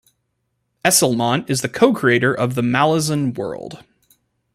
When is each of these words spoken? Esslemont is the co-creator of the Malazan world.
Esslemont 0.83 1.47
is 1.47 1.61
the 1.61 1.69
co-creator 1.69 2.33
of 2.33 2.55
the 2.55 2.63
Malazan 2.63 3.37
world. 3.37 3.83